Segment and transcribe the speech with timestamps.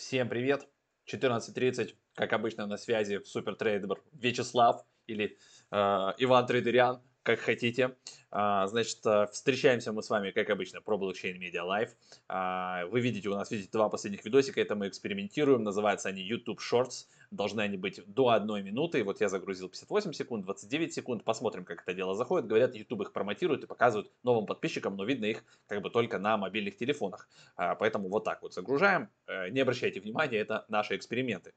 [0.00, 0.66] Всем привет!
[1.12, 5.36] 14.30, как обычно, на связи супертрейдер Вячеслав или
[5.70, 5.76] э,
[6.16, 7.96] Иван Трейдерян, как хотите.
[8.30, 11.88] А, значит, э, встречаемся мы с вами, как обычно, про блокчейн Media.
[12.28, 16.60] А, вы видите, у нас видите два последних видосика, это мы экспериментируем, называются они YouTube
[16.60, 17.06] Shorts.
[17.30, 19.04] Должны они быть до одной минуты.
[19.04, 21.24] Вот я загрузил 58 секунд, 29 секунд.
[21.24, 22.48] Посмотрим, как это дело заходит.
[22.48, 26.36] Говорят, YouTube их промотирует и показывают новым подписчикам, но видно их как бы только на
[26.36, 27.28] мобильных телефонах.
[27.56, 29.08] А, поэтому вот так вот загружаем.
[29.26, 31.52] Э, не обращайте внимания, это наши эксперименты.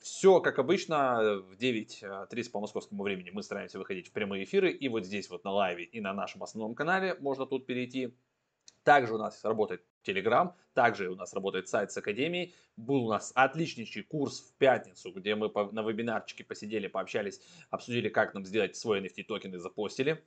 [0.00, 4.70] Все, как обычно, в 9.30 по московскому времени мы стараемся выходить в прямые эфиры.
[4.70, 8.14] И вот здесь вот на лайве и на нашем основном канале можно тут перейти.
[8.84, 12.54] Также у нас работает Telegram, также у нас работает сайт с Академией.
[12.76, 17.40] Был у нас отличнейший курс в пятницу, где мы на вебинарчике посидели, пообщались,
[17.70, 20.24] обсудили, как нам сделать свой NFT токен и запостили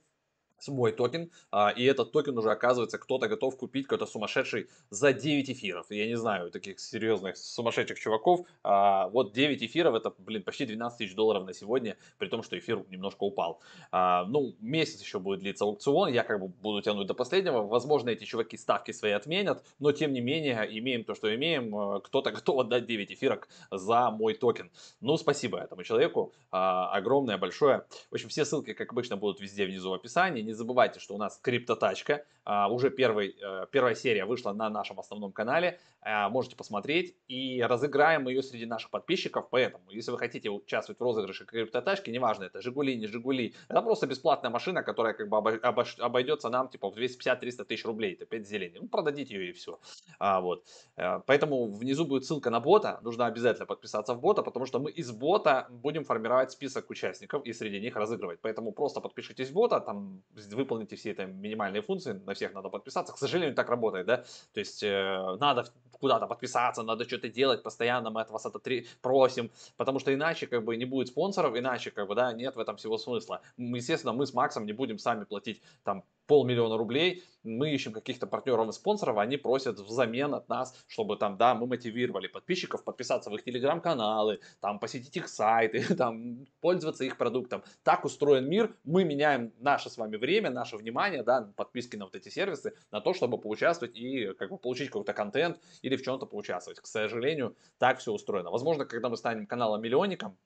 [0.62, 5.50] свой токен, а, и этот токен уже оказывается кто-то готов купить какой-то сумасшедший за 9
[5.50, 5.86] эфиров.
[5.90, 8.46] Я не знаю таких серьезных сумасшедших чуваков.
[8.62, 12.56] А, вот 9 эфиров это, блин, почти 12 тысяч долларов на сегодня, при том, что
[12.58, 13.60] эфир немножко упал.
[13.90, 17.62] А, ну, месяц еще будет длиться аукцион, я как бы буду тянуть до последнего.
[17.62, 22.00] Возможно, эти чуваки ставки свои отменят, но тем не менее, имеем то, что имеем.
[22.02, 24.70] Кто-то готов отдать 9 эфирок за мой токен.
[25.00, 26.32] Ну, спасибо этому человеку.
[26.50, 27.84] Огромное, большое.
[28.10, 31.18] В общем, все ссылки, как обычно, будут везде внизу в описании не забывайте, что у
[31.18, 36.56] нас криптотачка, а, уже первый, э, первая серия вышла на нашем основном канале, а, можете
[36.56, 42.10] посмотреть, и разыграем ее среди наших подписчиков, поэтому, если вы хотите участвовать в розыгрыше криптотачки,
[42.10, 46.90] неважно, это Жигули, не Жигули, это просто бесплатная машина, которая как бы обойдется нам типа
[46.90, 49.78] в 250-300 тысяч рублей, это 5 зелени, ну, продадите ее и все,
[50.18, 50.64] а, вот,
[50.96, 54.90] э, поэтому внизу будет ссылка на бота, нужно обязательно подписаться в бота, потому что мы
[54.90, 59.80] из бота будем формировать список участников и среди них разыгрывать, поэтому просто подпишитесь в бота,
[59.80, 63.12] там выполните все эти минимальные функции, на всех надо подписаться.
[63.12, 65.64] К сожалению, так работает, да, то есть э, надо
[66.02, 70.46] куда-то подписаться, надо что-то делать, постоянно мы от вас это три просим, потому что иначе
[70.48, 73.40] как бы не будет спонсоров, иначе как бы, да, нет в этом всего смысла.
[73.56, 78.68] Естественно, мы с Максом не будем сами платить там полмиллиона рублей, мы ищем каких-то партнеров
[78.68, 83.34] и спонсоров, они просят взамен от нас, чтобы там, да, мы мотивировали подписчиков подписаться в
[83.34, 87.62] их телеграм-каналы, там, посетить их сайты, там, пользоваться их продуктом.
[87.82, 92.14] Так устроен мир, мы меняем наше с вами время, наше внимание, да, подписки на вот
[92.14, 96.26] эти сервисы, на то, чтобы поучаствовать и как бы получить какой-то контент или в чем-то
[96.26, 96.80] поучаствовать.
[96.80, 98.50] К сожалению, так все устроено.
[98.50, 100.36] Возможно, когда мы станем каналом-миллионником,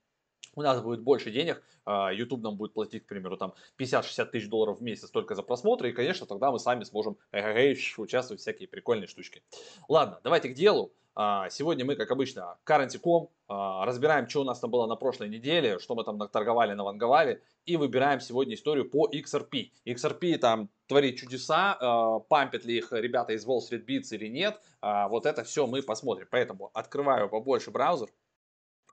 [0.56, 4.48] у нас будет больше денег, а, YouTube нам будет платить, к примеру, там 50-60 тысяч
[4.48, 8.68] долларов в месяц только за просмотры, и, конечно, тогда мы сами сможем участвовать в всякие
[8.68, 9.42] прикольные штучки.
[9.88, 10.92] Ладно, давайте к делу.
[11.18, 15.30] А, сегодня мы, как обычно, currency.com, а, разбираем, что у нас там было на прошлой
[15.30, 19.70] неделе, что мы там торговали, наванговали, и выбираем сегодня историю по XRP.
[19.86, 25.26] XRP там творит чудеса, пампят ли их ребята из Wall Street Beats или нет, вот
[25.26, 26.28] это все мы посмотрим.
[26.30, 28.08] Поэтому открываю побольше браузер,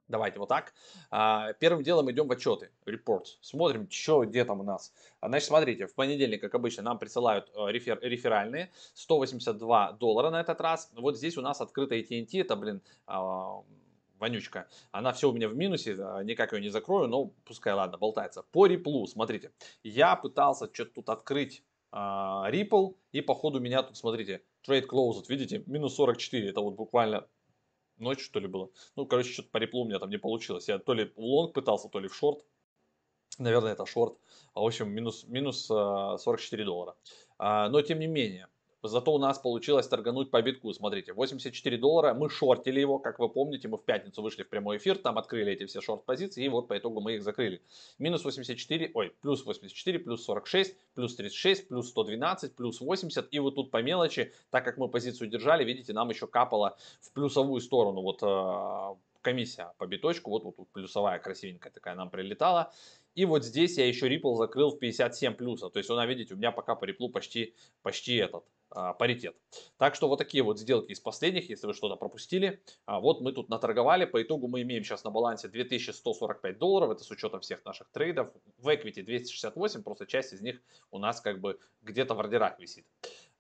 [0.08, 0.74] Давайте вот так.
[1.12, 3.38] А, первым делом идем в отчеты, reports.
[3.42, 4.94] Смотрим, что где там у нас.
[5.22, 8.72] Значит, смотрите, в понедельник, как обычно, нам присылают э, рефер, реферальные.
[8.96, 10.92] 182 доллара на этот раз.
[10.96, 13.62] Вот здесь у нас открытая AT&T, это, блин, а,
[14.20, 14.68] вонючка.
[14.92, 15.94] Она все у меня в минусе,
[16.24, 18.44] никак ее не закрою, но пускай, ладно, болтается.
[18.52, 19.52] По Ripple, смотрите,
[19.84, 21.64] я пытался что-то тут открыть
[21.94, 27.28] Ripple, и походу меня тут, смотрите, trade closed, видите, минус 44, это вот буквально
[27.98, 28.70] ночью, что ли, было.
[28.96, 30.68] Ну, короче, что-то по реплу у меня там не получилось.
[30.68, 32.46] Я то ли в лонг пытался, то ли в шорт.
[33.40, 34.18] Наверное, это шорт.
[34.54, 36.96] А, в общем, минус, минус 44 доллара.
[37.38, 38.48] А, но, тем не менее,
[38.86, 40.74] Зато у нас получилось торгануть по битку.
[40.74, 42.14] Смотрите, 84 доллара.
[42.14, 45.54] Мы шортили его, как вы помните, мы в пятницу вышли в прямой эфир, там открыли
[45.54, 47.62] эти все шорт-позиции, и вот по итогу мы их закрыли.
[47.98, 53.30] Минус 84, ой, плюс 84, плюс 46, плюс 36, плюс 112, плюс 80.
[53.32, 57.14] И вот тут по мелочи, так как мы позицию держали, видите, нам еще капало в
[57.14, 58.02] плюсовую сторону.
[58.02, 62.74] Вот э, комиссия по биточку, вот, вот тут плюсовая красивенькая такая нам прилетала.
[63.16, 65.70] И вот здесь я еще Ripple закрыл в 57 плюса.
[65.70, 68.44] То есть, она, видите, у меня пока по Ripple почти, почти этот
[68.98, 69.36] паритет.
[69.78, 72.62] Так что вот такие вот сделки из последних, если вы что-то пропустили.
[72.86, 74.06] А, вот мы тут наторговали.
[74.06, 76.92] По итогу мы имеем сейчас на балансе 2145 долларов.
[76.92, 78.32] Это с учетом всех наших трейдов.
[78.58, 80.62] В equity 268, просто часть из них
[80.92, 82.86] у нас как бы где-то в ордерах висит.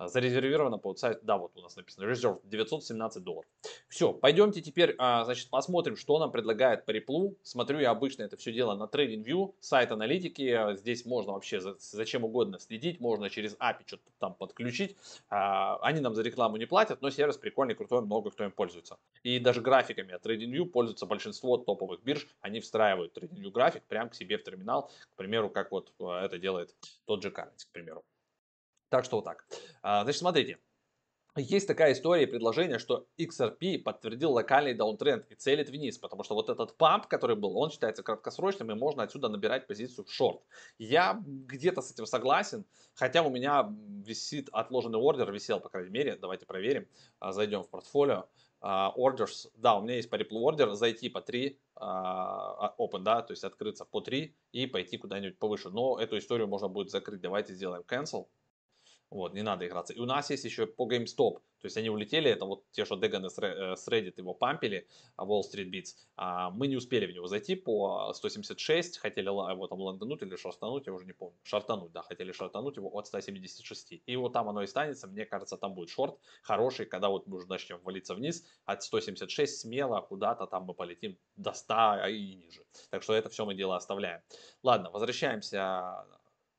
[0.03, 3.49] А, зарезервировано по сайту, да, вот у нас написано, reserve 917 долларов.
[3.87, 7.35] Все, пойдемте теперь, а, значит, посмотрим, что нам предлагает по.
[7.43, 10.75] Смотрю я обычно это все дело на TradingView, сайт аналитики.
[10.75, 14.97] Здесь можно вообще за, за угодно следить, можно через API что-то там подключить.
[15.29, 18.97] А, они нам за рекламу не платят, но сервис прикольный, крутой, много кто им пользуется.
[19.23, 22.27] И даже графиками от TradingView пользуются большинство топовых бирж.
[22.41, 26.75] Они встраивают TradingView график прямо к себе в терминал, к примеру, как вот это делает
[27.05, 28.03] тот же Currency, к примеру.
[28.93, 29.43] Так что вот так.
[29.81, 30.59] А, значит, смотрите.
[31.35, 36.35] есть такая история и предложение, что XRP подтвердил локальный даунтренд и целит вниз, потому что
[36.35, 40.43] вот этот памп, который был, он считается краткосрочным и можно отсюда набирать позицию в шорт.
[40.77, 43.67] Я где-то с этим согласен, хотя у меня
[44.05, 46.87] висит отложенный ордер, висел, по крайней мере, давайте проверим,
[47.17, 48.27] а, зайдем в портфолио.
[48.61, 53.21] Uh, orders, да, у меня есть по Ripple ордер, зайти по 3, uh, open, да,
[53.21, 55.69] то есть открыться по 3 и пойти куда-нибудь повыше.
[55.69, 57.19] Но эту историю можно будет закрыть.
[57.19, 58.27] Давайте сделаем cancel.
[59.13, 59.93] Вот, не надо играться.
[59.93, 61.39] И у нас есть еще по GameStop.
[61.59, 63.37] То есть они улетели, это вот те, что Деганы с
[63.87, 65.95] Reddit его пампили, а, Wall Street Beats.
[66.17, 70.87] А мы не успели в него зайти по 176, хотели его там лонгануть или шартануть,
[70.87, 71.37] я уже не помню.
[71.43, 74.01] Шартануть, да, хотели шартануть его от 176.
[74.05, 77.37] И вот там оно и станется, мне кажется, там будет шорт хороший, когда вот мы
[77.37, 82.35] уже начнем валиться вниз от 176 смело куда-то там мы полетим до 100 а и
[82.35, 82.65] ниже.
[82.89, 84.21] Так что это все мы дело оставляем.
[84.63, 86.03] Ладно, возвращаемся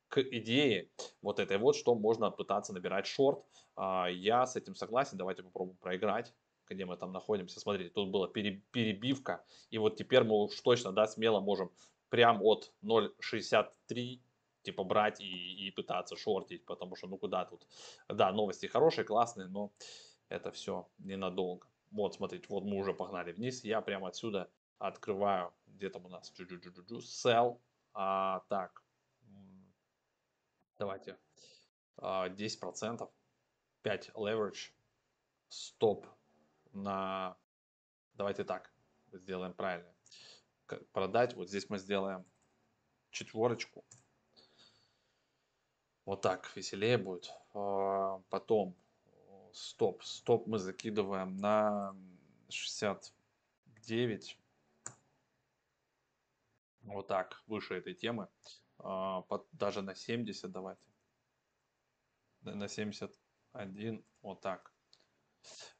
[0.08, 0.90] к идее
[1.22, 3.44] вот этой вот, что можно пытаться набирать шорт.
[3.76, 6.32] А, я с этим согласен, давайте попробуем проиграть
[6.70, 7.60] где мы там находимся.
[7.60, 9.44] Смотрите, тут была перебивка.
[9.70, 11.70] И вот теперь мы уж точно, да, смело можем
[12.08, 14.20] прям от 0.63
[14.62, 17.66] типа брать и, и пытаться шортить, потому что ну куда тут.
[18.08, 19.72] Да, новости хорошие, классные, но
[20.28, 21.68] это все ненадолго.
[21.90, 23.62] Вот, смотрите, вот мы уже погнали вниз.
[23.62, 27.58] Я прямо отсюда открываю, где там у нас, sell.
[27.92, 28.82] А, так,
[30.78, 31.18] Давайте
[31.96, 33.10] 10%,
[33.82, 34.72] 5 leverage,
[35.48, 36.06] стоп
[36.72, 37.36] на...
[38.14, 38.72] Давайте так,
[39.12, 39.94] сделаем правильно.
[40.92, 42.24] Продать, вот здесь мы сделаем
[43.10, 43.84] четверочку.
[46.04, 47.32] Вот так веселее будет.
[47.54, 48.76] А, потом
[49.52, 51.96] стоп, стоп мы закидываем на
[52.50, 54.38] 69.
[56.82, 58.28] Вот так, выше этой темы.
[58.78, 60.86] А, под, даже на 70 давайте.
[62.42, 64.72] На 71, вот так.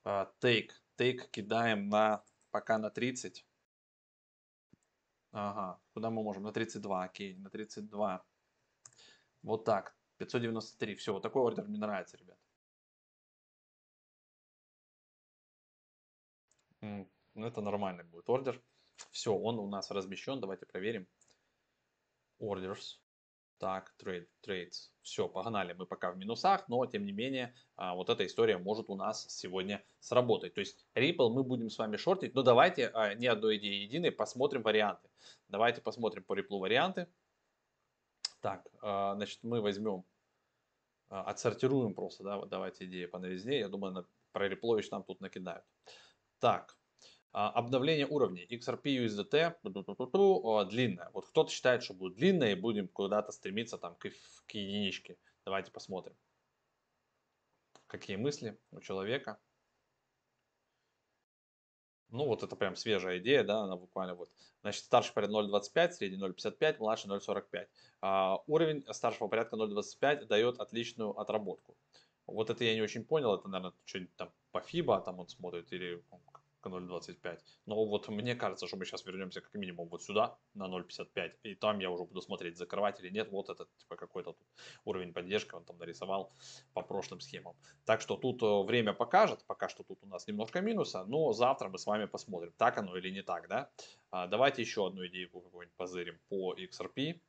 [0.04, 3.46] А, take, take кидаем на, пока на 30.
[5.32, 6.44] Ага, куда мы можем?
[6.44, 8.24] На 32, окей, на 32.
[9.42, 12.38] Вот так, 593, все, вот такой ордер мне нравится, ребят.
[16.80, 18.62] Ну, это нормальный будет ордер.
[19.10, 21.08] Все, он у нас размещен, давайте проверим
[22.40, 22.98] orders.
[23.58, 24.90] Так, trade, trades.
[25.02, 25.72] Все, погнали.
[25.72, 29.26] Мы пока в минусах, но тем не менее, а, вот эта история может у нас
[29.30, 30.54] сегодня сработать.
[30.54, 34.10] То есть Ripple мы будем с вами шортить, но давайте а, не одной идеи единой,
[34.10, 35.08] посмотрим варианты.
[35.48, 37.08] Давайте посмотрим по Ripple варианты.
[38.40, 40.04] Так, а, значит, мы возьмем,
[41.08, 43.60] отсортируем просто, да, вот давайте идеи по новизне.
[43.60, 45.64] Я думаю, на, про Ripple нам тут накидают.
[46.40, 46.76] Так,
[47.34, 49.56] обновление уровней XRP USDT
[50.64, 51.10] длинное.
[51.12, 54.08] Вот кто-то считает, что будет длинное и будем куда-то стремиться там к,
[54.46, 55.16] к единичке.
[55.44, 56.14] Давайте посмотрим.
[57.88, 59.38] Какие мысли у человека.
[62.10, 64.30] Ну, вот это прям свежая идея, да, она буквально вот.
[64.62, 67.66] Значит, старший порядок 0.25, средний 0.55, младший 0.45.
[68.00, 71.76] А, уровень старшего порядка 0.25 дает отличную отработку.
[72.26, 75.72] Вот это я не очень понял, это, наверное, что-нибудь там по FIBA там он смотрит
[75.72, 76.02] или
[76.64, 77.38] к 0.25.
[77.66, 81.54] Но вот мне кажется, что мы сейчас вернемся как минимум вот сюда, на 0.55, и
[81.54, 83.30] там я уже буду смотреть, закрывать или нет.
[83.30, 84.36] Вот этот типа какой-то
[84.84, 86.32] уровень поддержки он там нарисовал
[86.72, 87.54] по прошлым схемам.
[87.84, 91.68] Так что тут э, время покажет, пока что тут у нас немножко минуса, но завтра
[91.68, 93.70] мы с вами посмотрим, так оно или не так, да.
[94.10, 97.20] А, давайте еще одну идею какую-нибудь позырим по XRP.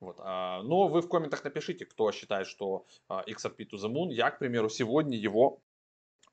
[0.00, 0.16] Вот.
[0.20, 4.12] А, но вы в комментах напишите, кто считает, что а, XRP to the Moon.
[4.12, 5.60] Я, к примеру, сегодня его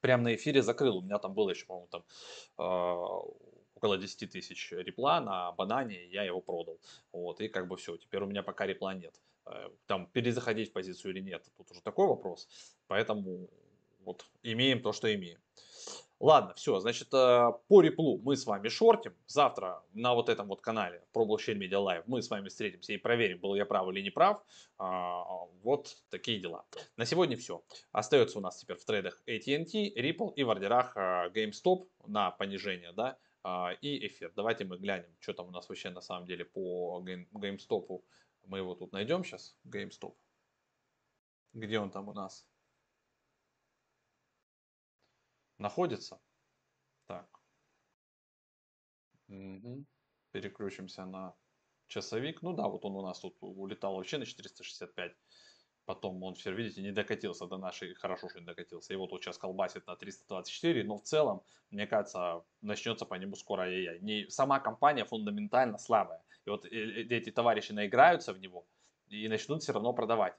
[0.05, 0.97] прямо на эфире закрыл.
[0.97, 2.03] У меня там было еще, по-моему, там
[2.59, 2.63] э,
[3.75, 6.79] около 10 тысяч репла на банане, я его продал.
[7.11, 9.15] Вот, и как бы все, теперь у меня пока репла нет.
[9.47, 12.47] Э, там перезаходить в позицию или нет, тут уже такой вопрос.
[12.87, 13.49] Поэтому
[14.05, 15.39] вот имеем то, что имеем.
[16.25, 19.13] Ладно, все, значит, э, по реплу мы с вами шортим.
[19.27, 22.97] Завтра на вот этом вот канале про блокчейн Media Live мы с вами встретимся и
[22.97, 24.43] проверим, был я прав или не прав.
[24.79, 25.23] А,
[25.61, 26.65] вот такие дела.
[26.97, 27.63] На сегодня все.
[27.91, 32.91] Остается у нас теперь в трейдах AT&T, Ripple и в ордерах э, GameStop на понижение,
[32.91, 34.33] да, а, и эфир.
[34.35, 37.03] Давайте мы глянем, что там у нас вообще на самом деле по
[37.35, 38.01] GameStop.
[38.47, 40.15] Мы его тут найдем сейчас, GameStop.
[41.53, 42.47] Где он там у нас?
[45.57, 46.19] Находится.
[47.07, 47.27] Так.
[49.27, 49.85] Угу.
[50.31, 51.35] Переключимся на
[51.87, 52.41] часовик.
[52.41, 55.15] Ну да, вот он у нас тут улетал вообще на 465.
[55.85, 58.97] Потом он все, видите, не докатился до нашей, хорошо, что не докатился.
[58.97, 63.63] Вот он сейчас колбасит на 324, но в целом, мне кажется, начнется по нему скоро
[63.63, 63.99] ай-яй.
[64.01, 66.23] Не, сама компания фундаментально слабая.
[66.45, 68.65] И вот эти товарищи наиграются в него
[69.09, 70.35] и начнут все равно продавать.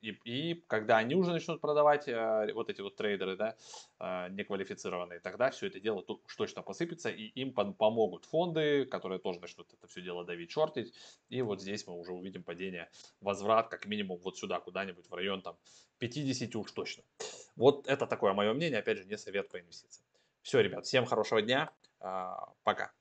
[0.00, 3.56] И, и когда они уже начнут продавать, э, вот эти вот трейдеры, да,
[3.98, 8.86] э, неквалифицированные, тогда все это дело тут уж точно посыпется, и им пом- помогут фонды,
[8.86, 10.94] которые тоже начнут это все дело давить, шортить.
[11.28, 12.90] И вот здесь мы уже увидим падение,
[13.20, 15.56] возврат, как минимум вот сюда, куда-нибудь в район там
[15.98, 17.04] 50 уж точно.
[17.56, 20.06] Вот это такое мое мнение, опять же, не совет по инвестициям.
[20.42, 22.92] Все, ребят, всем хорошего дня, а, пока.